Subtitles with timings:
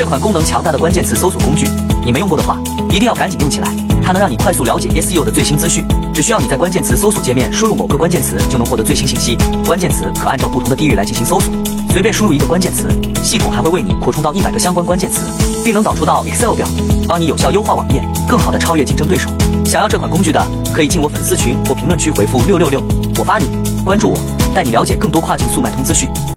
[0.00, 1.66] 这款功能强大的关键词搜索工具
[2.02, 2.58] 你没用过的话
[2.88, 3.68] 一定要赶紧用起来
[4.02, 5.84] 它能让你快速了解 seo 的最新资讯。
[6.14, 9.36] 只需要你在关键词搜索界面输入某个关键词就能获得最新信息。
[9.66, 11.52] 关键词可按照不同的地域来进行搜索
[11.90, 12.88] 随便输入一个关键词
[13.22, 15.20] 系统还会为你扩充到一百个相关关键词
[15.62, 16.66] 并能导出到 excel 表
[17.06, 19.28] 帮你有效优化网页更好的超越竞争对手。
[19.66, 20.42] 想要这款工具的
[20.72, 22.82] 可以进我粉丝群或评论区回复六六六
[23.18, 23.44] 我发你
[23.84, 24.18] 关注我
[24.54, 26.08] 带你了解更多跨境速卖通资讯。